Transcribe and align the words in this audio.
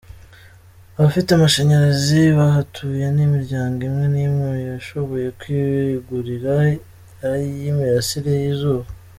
Abafite 0.97 1.29
amashanyarazi 1.33 2.21
bahatuye 2.37 3.05
ni 3.15 3.21
imiryango 3.27 3.79
imwe 3.87 4.05
n’imwe 4.13 4.49
yashoboye 4.71 5.27
kwigurira 5.39 6.53
ay’imirasire 7.31 8.31
y’izuba. 8.41 8.87